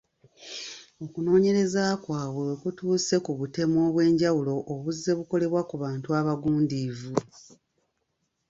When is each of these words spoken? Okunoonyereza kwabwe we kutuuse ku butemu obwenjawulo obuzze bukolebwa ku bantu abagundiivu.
Okunoonyereza 1.03 1.83
kwabwe 2.03 2.41
we 2.47 2.55
kutuuse 2.61 3.15
ku 3.25 3.31
butemu 3.39 3.77
obwenjawulo 3.89 4.53
obuzze 4.73 5.11
bukolebwa 5.17 5.61
ku 5.69 5.75
bantu 5.83 6.07
abagundiivu. 6.19 7.11